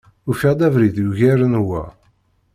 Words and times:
Ufiɣ-d 0.29 0.61
abrid 0.67 0.95
yugaren 1.03 1.55
wa. 1.67 1.83